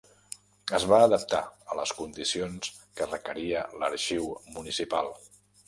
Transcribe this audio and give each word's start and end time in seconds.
Es 0.77 0.85
va 0.91 1.01
adaptar 1.07 1.41
a 1.73 1.77
les 1.81 1.93
condicions 1.99 2.73
que 3.01 3.09
requeria 3.13 3.63
l'Arxiu 3.83 4.29
Municipal. 4.59 5.17